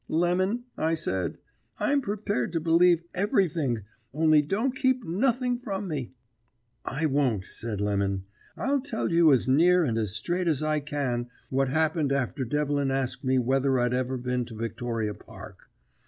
[0.07, 1.37] "'Lemon,' I said,
[1.77, 3.83] 'I'm prepared to believe everything,
[4.15, 6.15] only don't keep nothing from me.'
[6.83, 8.23] "'I won't,' said Lemon;
[8.57, 12.89] 'I'll tell you as near and as straight as I can what happened after Devlin
[12.89, 15.69] asked me whether I'd ever been to Victoria Park.